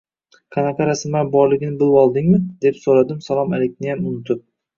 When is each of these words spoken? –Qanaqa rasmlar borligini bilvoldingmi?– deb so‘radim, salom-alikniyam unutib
–Qanaqa 0.53 0.87
rasmlar 0.89 1.29
borligini 1.35 1.77
bilvoldingmi?– 1.81 2.41
deb 2.67 2.81
so‘radim, 2.87 3.21
salom-alikniyam 3.29 4.03
unutib 4.15 4.43